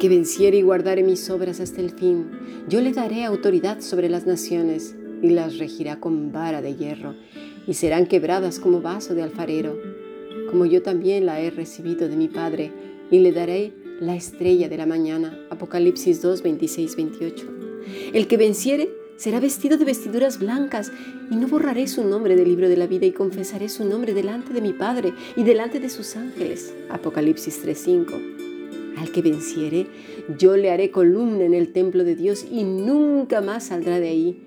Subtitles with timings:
[0.00, 2.30] que venciere y guardare mis obras hasta el fin,
[2.68, 7.14] yo le daré autoridad sobre las naciones y las regirá con vara de hierro,
[7.66, 9.78] y serán quebradas como vaso de alfarero,
[10.48, 12.72] como yo también la he recibido de mi Padre,
[13.10, 15.38] y le daré la estrella de la mañana.
[15.50, 17.46] Apocalipsis 2, 26, 28.
[18.14, 20.90] El que venciere será vestido de vestiduras blancas,
[21.30, 24.54] y no borraré su nombre del libro de la vida, y confesaré su nombre delante
[24.54, 26.72] de mi Padre y delante de sus ángeles.
[26.88, 28.49] Apocalipsis 3, 5.
[29.00, 29.86] Al que venciere,
[30.38, 34.42] yo le haré columna en el templo de Dios y nunca más saldrá de ahí.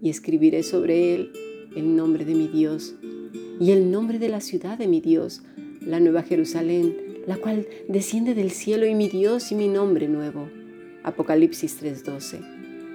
[0.00, 1.32] Y escribiré sobre él
[1.76, 2.94] el nombre de mi Dios
[3.60, 5.42] y el nombre de la ciudad de mi Dios,
[5.84, 6.96] la nueva Jerusalén,
[7.26, 10.48] la cual desciende del cielo y mi Dios y mi nombre nuevo.
[11.02, 12.40] Apocalipsis 3:12.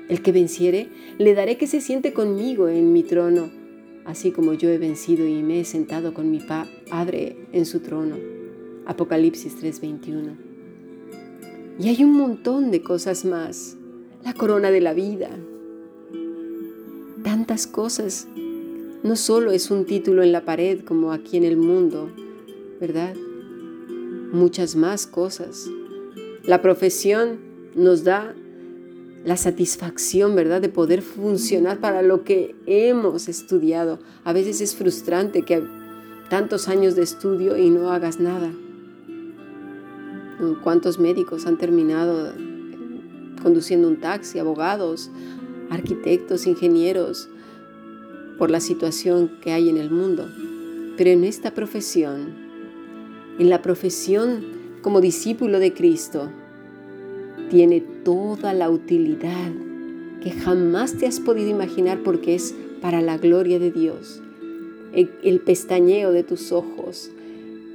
[0.10, 0.88] El que venciere,
[1.20, 3.52] le daré que se siente conmigo en mi trono,
[4.06, 8.16] así como yo he vencido y me he sentado con mi Padre en su trono.
[8.88, 10.55] Apocalipsis 3:21.
[11.78, 13.76] Y hay un montón de cosas más.
[14.24, 15.30] La corona de la vida.
[17.24, 18.28] Tantas cosas.
[19.04, 22.10] No solo es un título en la pared como aquí en el mundo,
[22.80, 23.14] ¿verdad?
[24.32, 25.70] Muchas más cosas.
[26.44, 27.40] La profesión
[27.76, 28.34] nos da
[29.26, 34.00] la satisfacción, ¿verdad?, de poder funcionar para lo que hemos estudiado.
[34.24, 35.64] A veces es frustrante que
[36.30, 38.52] tantos años de estudio y no hagas nada.
[40.54, 42.34] ¿Cuántos médicos han terminado
[43.42, 44.38] conduciendo un taxi?
[44.38, 45.10] Abogados,
[45.70, 47.30] arquitectos, ingenieros,
[48.38, 50.30] por la situación que hay en el mundo.
[50.98, 52.36] Pero en esta profesión,
[53.40, 54.46] en la profesión
[54.82, 56.30] como discípulo de Cristo,
[57.50, 59.52] tiene toda la utilidad
[60.22, 64.22] que jamás te has podido imaginar porque es para la gloria de Dios.
[64.94, 67.12] El, el pestañeo de tus ojos,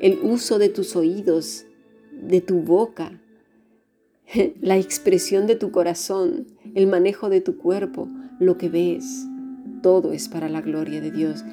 [0.01, 1.65] el uso de tus oídos,
[2.23, 3.21] de tu boca,
[4.61, 8.09] la expresión de tu corazón, el manejo de tu cuerpo,
[8.39, 9.27] lo que ves,
[9.83, 11.45] todo es para la gloria de Dios.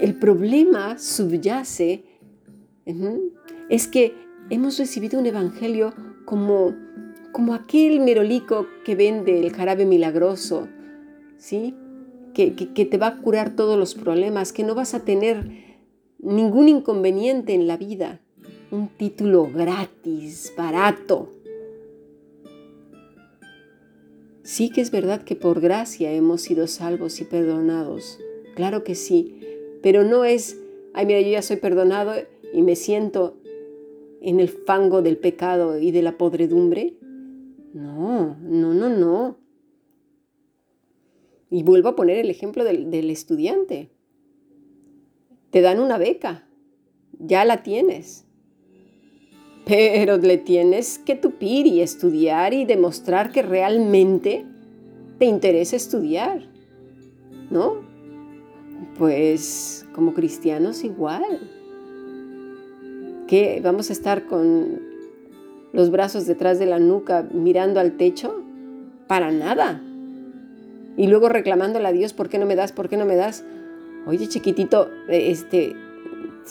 [0.00, 2.04] El problema subyace
[3.68, 4.14] es que
[4.50, 5.94] hemos recibido un evangelio
[6.24, 6.74] como,
[7.32, 10.68] como aquel merolico que vende el jarabe milagroso,
[11.36, 11.74] ¿sí?
[12.34, 15.50] Que, que te va a curar todos los problemas, que no vas a tener
[16.18, 18.20] ningún inconveniente en la vida
[18.72, 21.30] un título gratis, barato.
[24.42, 28.18] Sí que es verdad que por gracia hemos sido salvos y perdonados.
[28.56, 29.38] Claro que sí,
[29.82, 30.58] pero no es,
[30.94, 32.14] ay mira, yo ya soy perdonado
[32.52, 33.36] y me siento
[34.22, 36.94] en el fango del pecado y de la podredumbre.
[37.74, 39.38] No, no, no, no.
[41.50, 43.90] Y vuelvo a poner el ejemplo del, del estudiante.
[45.50, 46.48] Te dan una beca,
[47.18, 48.26] ya la tienes
[49.64, 54.44] pero le tienes que tupir y estudiar y demostrar que realmente
[55.18, 56.42] te interesa estudiar,
[57.50, 57.76] ¿no?
[58.98, 61.50] Pues como cristianos igual.
[63.28, 63.60] ¿Qué?
[63.62, 64.80] ¿Vamos a estar con
[65.72, 68.42] los brazos detrás de la nuca mirando al techo?
[69.06, 69.80] Para nada.
[70.96, 72.72] Y luego reclamándole a Dios, ¿por qué no me das?
[72.72, 73.44] ¿Por qué no me das?
[74.06, 75.74] Oye, chiquitito, este,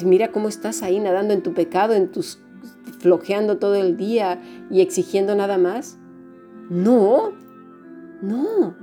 [0.05, 2.39] mira cómo estás ahí nadando en tu pecado, en tus
[2.99, 5.97] flojeando todo el día y exigiendo nada más?
[6.69, 7.33] No,
[8.21, 8.75] no.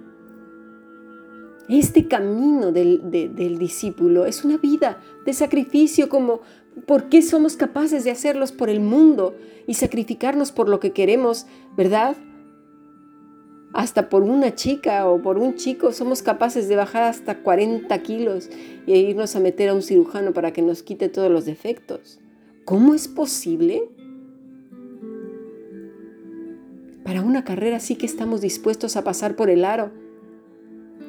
[1.69, 6.41] Este camino del, del discípulo es una vida de sacrificio como
[6.87, 9.35] ¿por qué somos capaces de hacerlos por el mundo
[9.67, 11.47] y sacrificarnos por lo que queremos,
[11.77, 12.17] verdad?
[13.75, 18.49] Hasta por una chica o por un chico somos capaces de bajar hasta 40 kilos
[18.87, 22.19] e irnos a meter a un cirujano para que nos quite todos los defectos.
[22.69, 23.89] ¿Cómo es posible?
[27.03, 29.91] Para una carrera sí que estamos dispuestos a pasar por el aro.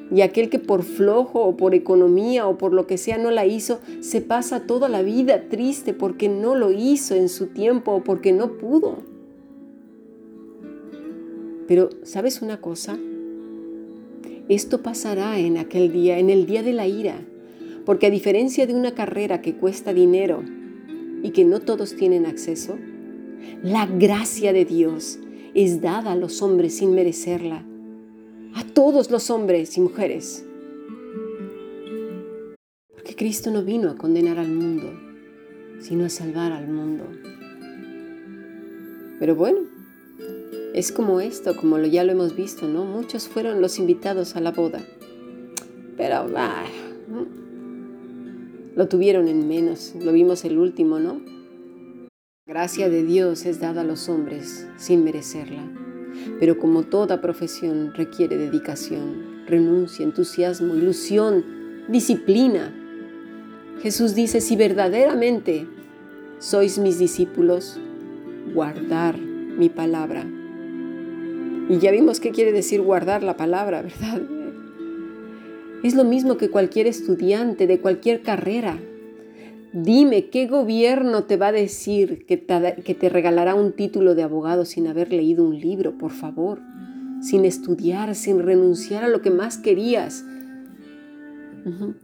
[0.09, 3.46] Y aquel que por flojo o por economía o por lo que sea no la
[3.46, 8.03] hizo, se pasa toda la vida triste porque no lo hizo en su tiempo o
[8.05, 9.00] porque no pudo.
[11.67, 12.97] Pero, ¿sabes una cosa?
[14.47, 17.20] Esto pasará en aquel día, en el día de la ira,
[17.85, 20.41] porque a diferencia de una carrera que cuesta dinero
[21.23, 22.77] y que no todos tienen acceso,
[23.63, 25.19] la gracia de Dios
[25.53, 27.66] es dada a los hombres sin merecerla,
[28.55, 30.45] a todos los hombres y mujeres.
[32.93, 34.91] Porque Cristo no vino a condenar al mundo,
[35.81, 37.05] sino a salvar al mundo.
[39.19, 39.59] Pero bueno,
[40.73, 42.85] es como esto, como ya lo hemos visto, ¿no?
[42.85, 44.81] Muchos fueron los invitados a la boda,
[45.97, 46.66] pero ah,
[48.79, 51.20] lo tuvieron en menos, lo vimos el último, ¿no?
[52.47, 55.70] gracia de Dios es dada a los hombres sin merecerla,
[56.40, 61.43] pero como toda profesión requiere dedicación, renuncia, entusiasmo, ilusión,
[61.90, 62.73] disciplina.
[63.81, 65.67] Jesús dice, si verdaderamente
[66.37, 67.78] sois mis discípulos,
[68.53, 70.26] guardar mi palabra.
[71.67, 74.22] Y ya vimos qué quiere decir guardar la palabra, ¿verdad?
[75.84, 78.78] Es lo mismo que cualquier estudiante de cualquier carrera.
[79.72, 84.87] Dime, ¿qué gobierno te va a decir que te, regalará un título de abogado sin
[84.87, 86.59] haber leído un libro, por favor?
[87.22, 90.26] Sin estudiar, sin renunciar a lo que más querías.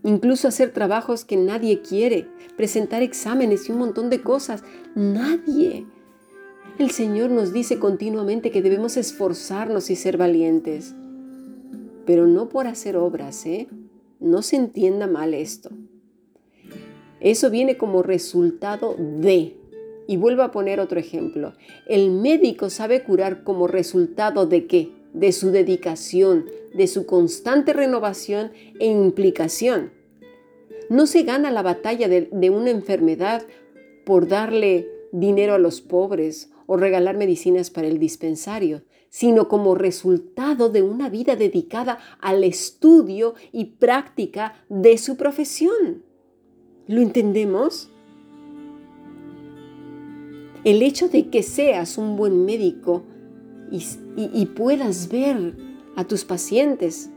[0.04, 4.64] Incluso hacer trabajos que nadie quiere, presentar exámenes y un montón de cosas.
[4.94, 5.86] Nadie.
[6.78, 10.94] El Señor nos dice continuamente que debemos esforzarnos y ser valientes.
[12.06, 13.68] Pero no por hacer obras, ¿eh?
[14.20, 15.70] No se entienda mal esto.
[17.20, 19.58] Eso viene como resultado de.
[20.08, 21.54] Y vuelvo a poner otro ejemplo.
[21.88, 24.92] El médico sabe curar como resultado de qué?
[25.14, 29.92] De su dedicación, de su constante renovación e implicación.
[30.90, 33.44] No se gana la batalla de, de una enfermedad
[34.06, 38.84] por darle dinero a los pobres o regalar medicinas para el dispensario,
[39.16, 46.04] sino como resultado de una vida dedicada al estudio y práctica de su profesión.
[46.88, 47.90] ¿Lo entendemos?
[50.66, 53.04] El hecho de que seas un buen médico
[53.72, 55.56] y, puedas ver
[55.96, 57.10] a tus pacientes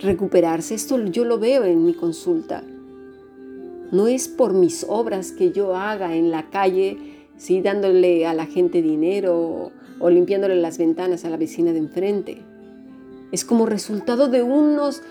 [0.00, 2.64] recuperarse, esto yo lo veo en mi consulta.
[3.92, 7.60] No es por mis obras que yo haga en la calle, ¿sí?
[7.60, 12.42] dándole a la gente dinero o, limpiándole las ventanas a la vecina de enfrente.
[13.32, 15.02] Es como resultado de unos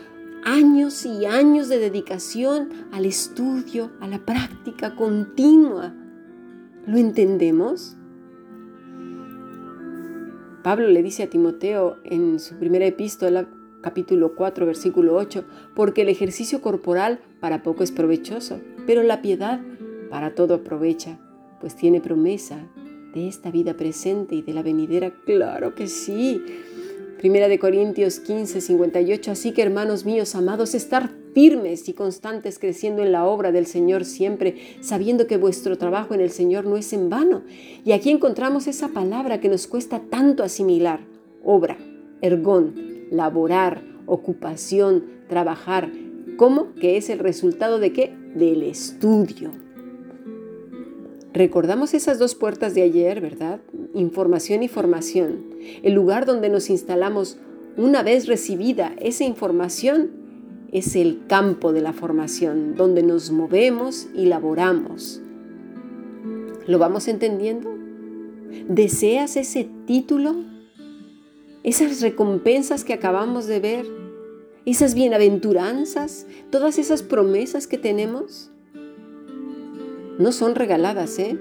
[0.45, 5.93] años y años de dedicación al estudio, a la práctica continua.
[6.85, 7.97] ¿Lo entendemos?
[10.63, 13.47] Pablo le dice a Timoteo en su primera epístola,
[13.81, 15.43] capítulo 4, versículo 8,
[15.75, 19.59] porque el ejercicio corporal para poco es provechoso, pero la piedad
[20.09, 21.19] para todo aprovecha,
[21.59, 22.65] pues tiene promesa
[23.13, 25.13] de esta vida presente y de la venidera.
[25.25, 26.41] Claro que sí.
[27.19, 29.31] Primera de Corintios 15, 58.
[29.31, 34.05] Así que hermanos míos amados, estar firmes y constantes creciendo en la obra del Señor
[34.05, 37.43] siempre, sabiendo que vuestro trabajo en el Señor no es en vano.
[37.85, 40.99] Y aquí encontramos esa palabra que nos cuesta tanto asimilar.
[41.43, 41.77] Obra,
[42.21, 42.75] ergón,
[43.09, 45.91] laborar, ocupación, trabajar.
[46.35, 46.73] ¿Cómo?
[46.75, 48.13] Que es el resultado de qué?
[48.35, 49.62] Del estudio.
[51.33, 53.59] Recordamos esas dos puertas de ayer, ¿verdad?
[53.95, 55.43] Información y formación.
[55.81, 57.37] El lugar donde nos instalamos
[57.75, 60.11] una vez recibida esa información
[60.71, 65.21] es el campo de la formación, donde nos movemos y laboramos.
[66.67, 67.73] ¿Lo vamos entendiendo?
[68.67, 70.35] ¿Deseas ese título?
[71.63, 73.85] Esas recompensas que acabamos de ver,
[74.67, 78.51] esas bienaventuranzas, todas esas promesas que tenemos
[80.19, 81.37] no son regaladas, ¿eh?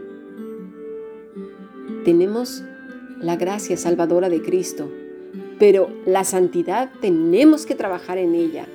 [2.05, 2.63] Tenemos
[3.21, 4.91] la gracia salvadora de Cristo,
[5.59, 8.67] pero la santidad tenemos que trabajar en ella.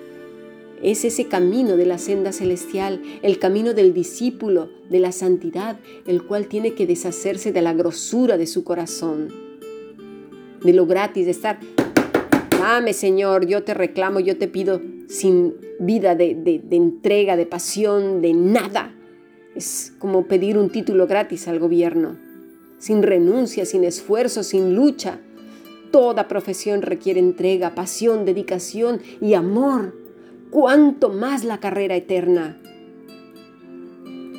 [0.82, 6.24] Es ese camino de la senda celestial, el camino del discípulo, de la santidad, el
[6.24, 9.30] cual tiene que deshacerse de la grosura de su corazón,
[10.64, 11.60] de lo gratis, de estar,
[12.52, 18.22] dame Señor, yo te reclamo, yo te pido sin vida de, de entrega, de pasión,
[18.22, 18.97] de nada.
[19.58, 22.16] Es como pedir un título gratis al gobierno,
[22.78, 25.18] sin renuncia, sin esfuerzo, sin lucha.
[25.90, 29.96] Toda profesión requiere entrega, pasión, dedicación y amor.
[30.52, 32.62] Cuanto más la carrera eterna.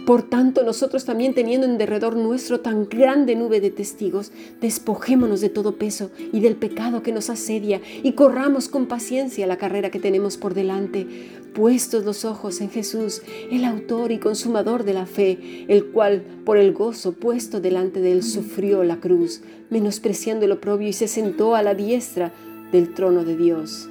[0.08, 5.50] Por tanto, nosotros también teniendo en derredor nuestro tan grande nube de testigos, despojémonos de
[5.50, 10.00] todo peso y del pecado que nos asedia y corramos con paciencia la carrera que
[10.00, 11.06] tenemos por delante,
[11.54, 16.56] puestos los ojos en Jesús, el autor y consumador de la fe, el cual por
[16.56, 21.54] el gozo puesto delante de él sufrió la cruz, menospreciando el oprobio y se sentó
[21.54, 22.32] a la diestra
[22.72, 23.90] del trono de Dios.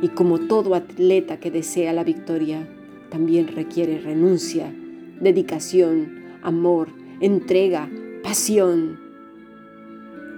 [0.00, 2.66] Y como todo atleta que desea la victoria,
[3.10, 4.72] también requiere renuncia
[5.20, 6.88] dedicación, amor,
[7.20, 7.90] entrega,
[8.22, 9.00] pasión.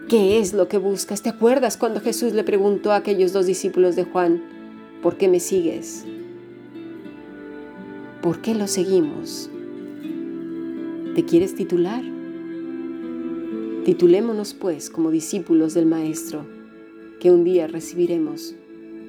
[0.08, 1.22] ¿Qué es lo que buscas?
[1.22, 4.42] ¿Te acuerdas cuando Jesús le preguntó a aquellos dos discípulos de Juan,
[5.02, 6.04] ¿por qué me sigues?
[8.22, 9.50] ¿Por qué lo seguimos?
[11.14, 12.02] ¿Te quieres titular?
[13.84, 16.46] Titulémonos pues como discípulos del Maestro,
[17.18, 18.54] que un día recibiremos,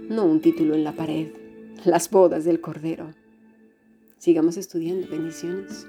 [0.09, 1.27] no un título en la pared,
[1.83, 3.20] las bodas del Cordero
[4.21, 5.07] Sigamos estudiando.
[5.07, 5.87] Bendiciones.